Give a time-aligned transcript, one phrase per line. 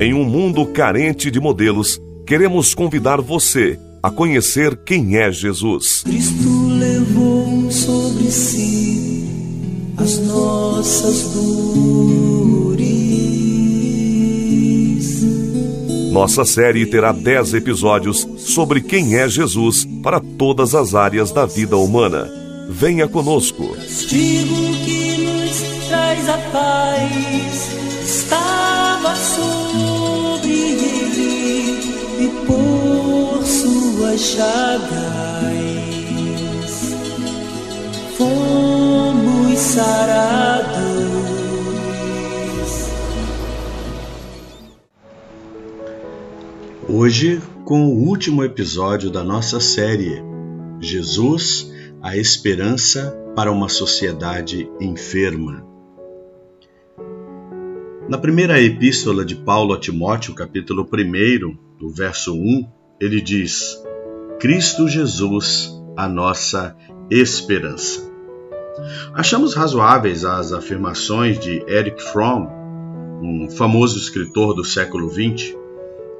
[0.00, 6.02] Em um mundo carente de modelos, queremos convidar você a conhecer quem é Jesus.
[6.04, 9.26] Cristo levou sobre si
[9.96, 12.88] as nossas dores.
[16.12, 21.76] Nossa série terá 10 episódios sobre quem é Jesus para todas as áreas da vida
[21.76, 22.30] humana.
[22.70, 23.74] Venha conosco.
[23.74, 24.54] Castigo
[24.84, 27.68] que nos traz a paz
[28.04, 29.87] estava sobre
[33.48, 35.48] suas chagas
[38.18, 40.78] fomos sarados.
[46.86, 50.22] Hoje, com o último episódio da nossa série
[50.80, 55.66] Jesus, a esperança para uma sociedade enferma.
[58.08, 63.82] Na primeira epístola de Paulo a Timóteo, capítulo 1, do verso 1, ele diz:
[64.40, 66.76] Cristo Jesus, a nossa
[67.10, 68.08] esperança.
[69.14, 72.46] Achamos razoáveis as afirmações de Eric Fromm,
[73.20, 75.56] um famoso escritor do século XX,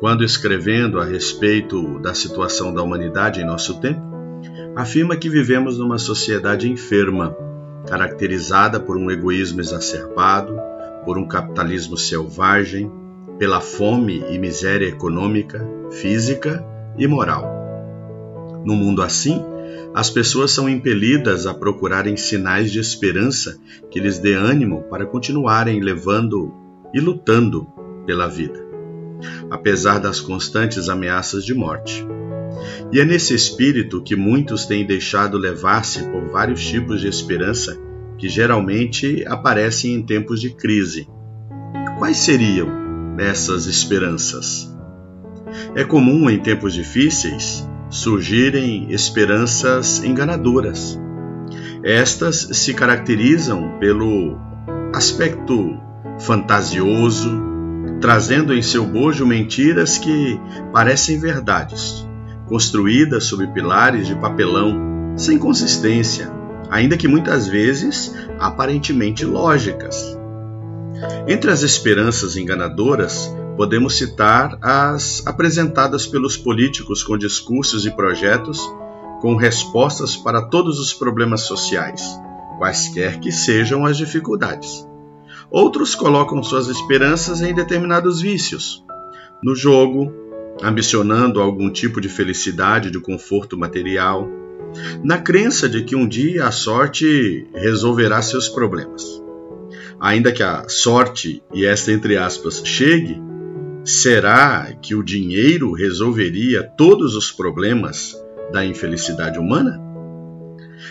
[0.00, 4.00] quando escrevendo a respeito da situação da humanidade em nosso tempo,
[4.76, 7.36] afirma que vivemos numa sociedade enferma,
[7.86, 10.56] caracterizada por um egoísmo exacerbado,
[11.04, 12.90] por um capitalismo selvagem,
[13.38, 16.64] pela fome e miséria econômica, física
[16.98, 17.58] e moral.
[18.64, 19.42] No mundo assim,
[19.94, 23.58] as pessoas são impelidas a procurarem sinais de esperança
[23.90, 26.52] que lhes dê ânimo para continuarem levando
[26.92, 27.66] e lutando
[28.04, 28.60] pela vida,
[29.50, 32.04] apesar das constantes ameaças de morte.
[32.92, 37.78] E é nesse espírito que muitos têm deixado levar-se por vários tipos de esperança
[38.18, 41.06] que geralmente aparecem em tempos de crise.
[41.98, 42.87] Quais seriam
[43.18, 44.74] essas esperanças?
[45.74, 50.98] É comum em tempos difíceis surgirem esperanças enganadoras.
[51.82, 54.38] Estas se caracterizam pelo
[54.92, 55.78] aspecto
[56.18, 57.30] fantasioso,
[58.00, 60.38] trazendo em seu bojo mentiras que
[60.72, 62.06] parecem verdades,
[62.46, 66.30] construídas sob pilares de papelão, sem consistência,
[66.70, 70.17] ainda que muitas vezes aparentemente lógicas.
[71.26, 78.60] Entre as esperanças enganadoras, podemos citar as apresentadas pelos políticos com discursos e projetos
[79.20, 82.02] com respostas para todos os problemas sociais,
[82.56, 84.86] quaisquer que sejam as dificuldades.
[85.50, 88.84] Outros colocam suas esperanças em determinados vícios,
[89.42, 90.12] no jogo,
[90.62, 94.28] ambicionando algum tipo de felicidade, de conforto material,
[95.02, 99.27] na crença de que um dia a sorte resolverá seus problemas.
[100.00, 103.20] Ainda que a sorte, e esta entre aspas, chegue,
[103.84, 108.14] será que o dinheiro resolveria todos os problemas
[108.52, 109.80] da infelicidade humana?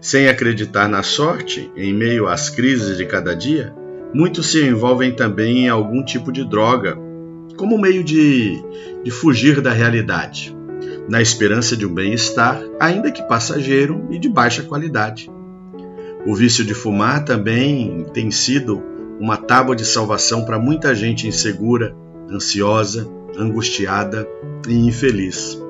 [0.00, 3.74] Sem acreditar na sorte, em meio às crises de cada dia,
[4.14, 6.96] muitos se envolvem também em algum tipo de droga,
[7.56, 8.62] como meio de,
[9.02, 10.54] de fugir da realidade
[11.08, 15.30] na esperança de um bem-estar, ainda que passageiro e de baixa qualidade.
[16.24, 18.82] O vício de fumar também tem sido
[19.22, 21.94] uma tábua de salvação para muita gente insegura,
[22.28, 24.28] ansiosa, angustiada
[24.66, 25.62] e infeliz.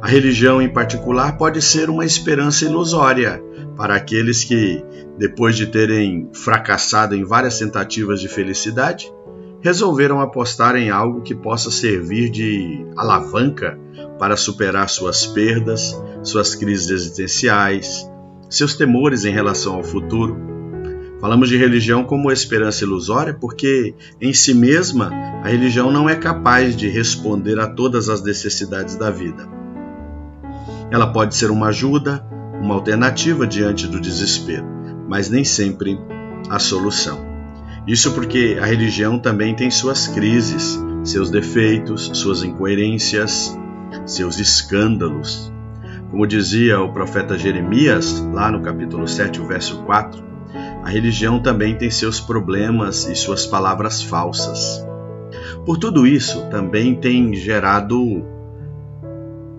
[0.00, 3.40] A religião, em particular, pode ser uma esperança ilusória
[3.76, 4.84] para aqueles que,
[5.16, 9.08] depois de terem fracassado em várias tentativas de felicidade,
[9.60, 13.78] resolveram apostar em algo que possa servir de alavanca
[14.18, 18.10] para superar suas perdas, suas crises existenciais,
[18.50, 20.51] seus temores em relação ao futuro.
[21.22, 25.08] Falamos de religião como esperança ilusória porque, em si mesma,
[25.44, 29.48] a religião não é capaz de responder a todas as necessidades da vida.
[30.90, 32.26] Ela pode ser uma ajuda,
[32.60, 34.66] uma alternativa diante do desespero,
[35.08, 35.96] mas nem sempre
[36.50, 37.24] a solução.
[37.86, 43.56] Isso porque a religião também tem suas crises, seus defeitos, suas incoerências,
[44.04, 45.52] seus escândalos.
[46.10, 50.31] Como dizia o profeta Jeremias, lá no capítulo 7, o verso 4,
[50.82, 54.84] a religião também tem seus problemas e suas palavras falsas.
[55.64, 58.24] Por tudo isso, também tem gerado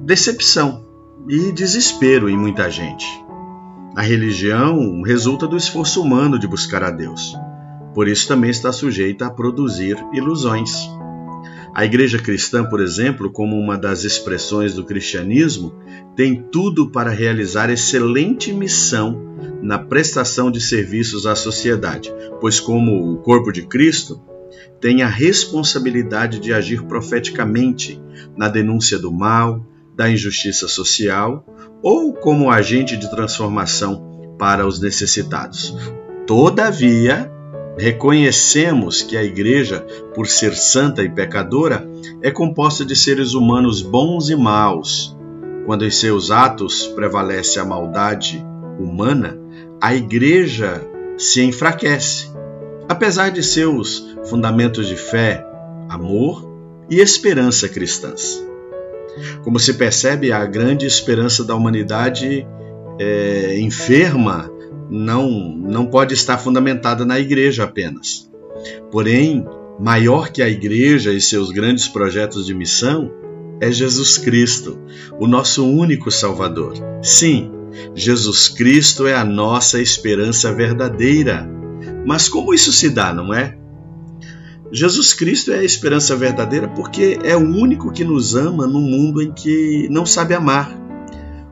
[0.00, 0.84] decepção
[1.28, 3.06] e desespero em muita gente.
[3.94, 7.36] A religião resulta do esforço humano de buscar a Deus.
[7.94, 10.88] Por isso também está sujeita a produzir ilusões.
[11.74, 15.74] A igreja cristã, por exemplo, como uma das expressões do cristianismo,
[16.16, 19.29] tem tudo para realizar excelente missão
[19.62, 24.20] na prestação de serviços à sociedade, pois, como o corpo de Cristo,
[24.80, 28.00] tem a responsabilidade de agir profeticamente
[28.36, 29.64] na denúncia do mal,
[29.94, 31.44] da injustiça social
[31.82, 35.76] ou como agente de transformação para os necessitados.
[36.26, 37.30] Todavia,
[37.76, 39.80] reconhecemos que a Igreja,
[40.14, 41.86] por ser santa e pecadora,
[42.22, 45.16] é composta de seres humanos bons e maus.
[45.66, 48.44] Quando em seus atos prevalece a maldade
[48.78, 49.39] humana,
[49.80, 50.86] a Igreja
[51.16, 52.30] se enfraquece,
[52.88, 55.44] apesar de seus fundamentos de fé,
[55.88, 56.48] amor
[56.90, 58.44] e esperança cristãs.
[59.42, 62.46] Como se percebe, a grande esperança da humanidade
[62.98, 64.50] é, enferma
[64.90, 68.30] não, não pode estar fundamentada na igreja apenas.
[68.90, 69.46] Porém,
[69.78, 73.10] maior que a igreja e seus grandes projetos de missão
[73.60, 74.78] é Jesus Cristo,
[75.18, 76.74] o nosso único Salvador.
[77.02, 77.50] Sim,
[77.94, 81.48] Jesus Cristo é a nossa esperança verdadeira.
[82.06, 83.56] Mas como isso se dá, não é?
[84.72, 89.20] Jesus Cristo é a esperança verdadeira porque é o único que nos ama num mundo
[89.20, 90.78] em que não sabe amar.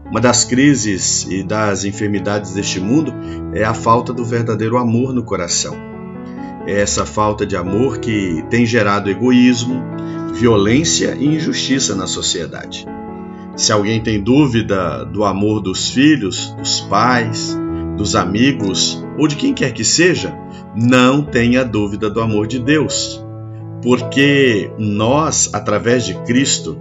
[0.08, 3.12] Uma das crises e das enfermidades deste mundo
[3.52, 5.76] é a falta do verdadeiro amor no coração.
[6.66, 9.82] É essa falta de amor que tem gerado egoísmo,
[10.34, 12.86] violência e injustiça na sociedade.
[13.58, 17.58] Se alguém tem dúvida do amor dos filhos, dos pais,
[17.96, 20.32] dos amigos ou de quem quer que seja,
[20.76, 23.20] não tenha dúvida do amor de Deus,
[23.82, 26.78] porque nós, através de Cristo,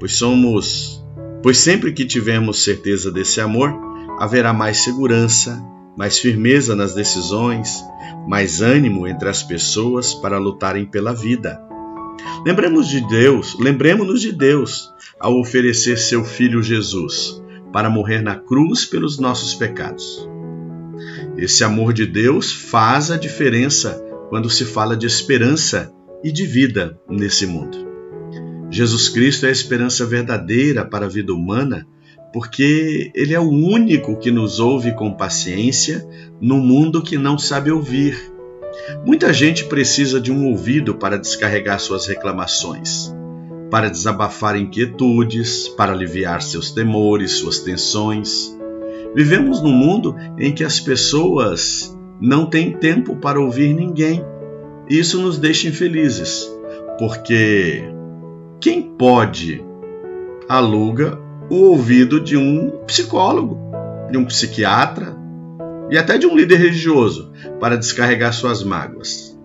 [0.00, 1.00] pois somos,
[1.44, 3.72] pois sempre que tivermos certeza desse amor,
[4.18, 5.64] haverá mais segurança,
[5.96, 7.84] mais firmeza nas decisões,
[8.26, 11.69] mais ânimo entre as pessoas para lutarem pela vida.
[12.44, 17.40] Lembremos de Deus, lembremos-nos de Deus ao oferecer seu filho Jesus
[17.72, 20.28] para morrer na cruz pelos nossos pecados.
[21.36, 26.98] Esse amor de Deus faz a diferença quando se fala de esperança e de vida
[27.08, 27.88] nesse mundo.
[28.70, 31.86] Jesus Cristo é a esperança verdadeira para a vida humana,
[32.32, 36.06] porque Ele é o único que nos ouve com paciência
[36.40, 38.32] no mundo que não sabe ouvir.
[39.04, 43.14] Muita gente precisa de um ouvido para descarregar suas reclamações,
[43.70, 48.56] para desabafar inquietudes, para aliviar seus temores, suas tensões.
[49.14, 54.24] Vivemos num mundo em que as pessoas não têm tempo para ouvir ninguém.
[54.88, 56.48] Isso nos deixa infelizes,
[56.98, 57.84] porque
[58.60, 59.64] quem pode
[60.48, 61.18] aluga
[61.48, 63.58] o ouvido de um psicólogo,
[64.10, 65.19] de um psiquiatra
[65.90, 69.36] e até de um líder religioso para descarregar suas mágoas.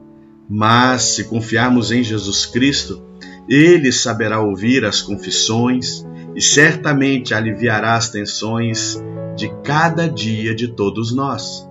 [0.49, 3.03] Mas se confiarmos em Jesus Cristo,
[3.49, 6.05] ele saberá ouvir as confissões
[6.35, 9.01] e certamente aliviará as tensões
[9.35, 11.67] de cada dia de todos nós.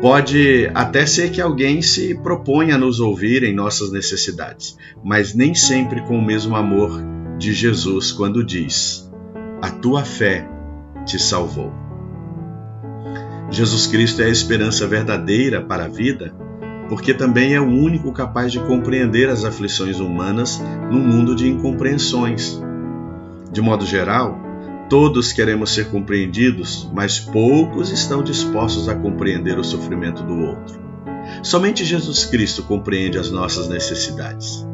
[0.00, 5.54] Pode até ser que alguém se proponha a nos ouvir em nossas necessidades, mas nem
[5.54, 7.02] sempre com o mesmo amor
[7.36, 9.10] de Jesus quando diz:
[9.62, 10.48] A tua fé
[11.04, 11.87] te salvou.
[13.58, 16.32] Jesus Cristo é a esperança verdadeira para a vida,
[16.88, 22.60] porque também é o único capaz de compreender as aflições humanas num mundo de incompreensões.
[23.52, 24.48] De modo geral,
[24.88, 30.80] Todos queremos ser compreendidos, mas poucos estão dispostos a compreender o sofrimento do outro.
[31.42, 34.66] Somente Jesus Cristo compreende as nossas necessidades.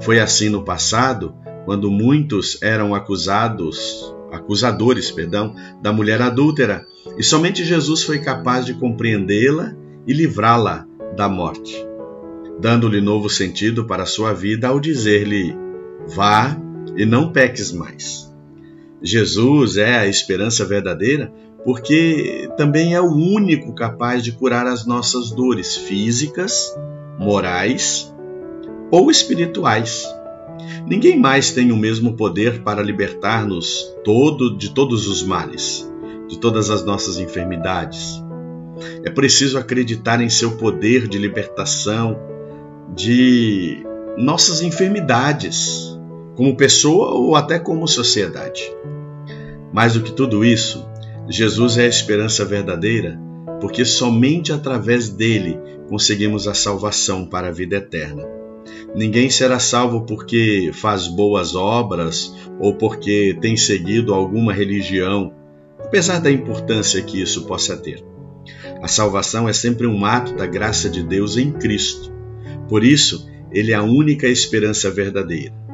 [0.00, 6.86] Foi assim no passado, quando muitos eram acusados, acusadores, perdão, da mulher adúltera,
[7.18, 9.74] e somente Jesus foi capaz de compreendê-la
[10.06, 10.86] e livrá-la
[11.16, 11.74] da morte,
[12.60, 15.54] dando-lhe novo sentido para a sua vida ao dizer-lhe:
[16.06, 16.56] Vá
[16.96, 18.32] e não peques mais.
[19.02, 21.32] Jesus é a esperança verdadeira
[21.64, 26.74] porque também é o único capaz de curar as nossas dores físicas,
[27.18, 28.14] morais
[28.90, 30.06] ou espirituais.
[30.86, 35.90] Ninguém mais tem o mesmo poder para libertar-nos todo de todos os males,
[36.28, 38.22] de todas as nossas enfermidades.
[39.04, 42.18] É preciso acreditar em seu poder de libertação
[42.94, 43.84] de
[44.16, 45.98] nossas enfermidades,
[46.36, 48.62] como pessoa ou até como sociedade.
[49.72, 50.86] Mais do que tudo isso,
[51.28, 53.18] Jesus é a esperança verdadeira,
[53.60, 58.43] porque somente através dele conseguimos a salvação para a vida eterna.
[58.94, 65.32] Ninguém será salvo porque faz boas obras ou porque tem seguido alguma religião,
[65.80, 68.04] apesar da importância que isso possa ter.
[68.82, 72.12] A salvação é sempre um ato da graça de Deus em Cristo.
[72.68, 75.64] Por isso, ele é a única esperança verdadeira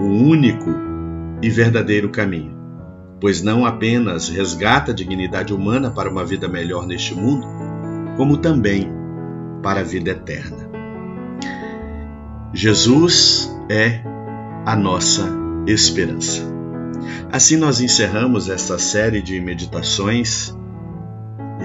[0.00, 0.70] o único
[1.42, 2.54] e verdadeiro caminho,
[3.20, 7.46] pois não apenas resgata a dignidade humana para uma vida melhor neste mundo,
[8.16, 8.90] como também
[9.62, 10.65] para a vida eterna.
[12.56, 14.00] Jesus é
[14.64, 15.28] a nossa
[15.66, 16.40] esperança.
[17.30, 20.56] Assim nós encerramos esta série de meditações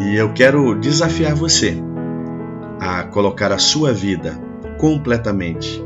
[0.02, 1.78] e eu quero desafiar você
[2.78, 4.38] a colocar a sua vida
[4.78, 5.82] completamente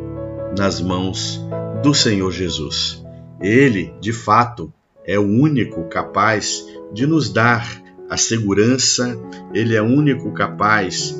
[0.58, 1.40] nas mãos
[1.84, 3.06] do Senhor Jesus.
[3.40, 4.74] Ele, de fato,
[5.06, 9.16] é o único capaz de nos dar a segurança,
[9.54, 11.16] ele é o único capaz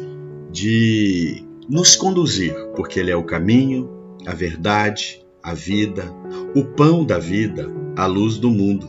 [0.52, 3.90] de nos conduzir, porque ele é o caminho,
[4.26, 6.06] a verdade, a vida,
[6.56, 8.88] o pão da vida, a luz do mundo,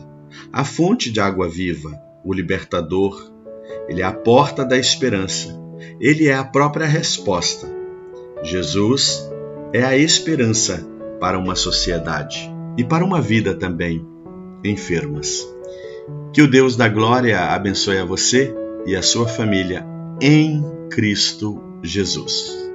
[0.51, 1.91] a fonte de água viva,
[2.23, 3.31] o libertador.
[3.87, 5.57] Ele é a porta da esperança.
[5.99, 7.67] Ele é a própria resposta.
[8.43, 9.29] Jesus
[9.73, 10.85] é a esperança
[11.19, 14.05] para uma sociedade e para uma vida também
[14.63, 15.47] enfermas.
[16.33, 18.53] Que o Deus da glória abençoe a você
[18.85, 19.85] e a sua família
[20.21, 22.66] em Cristo Jesus.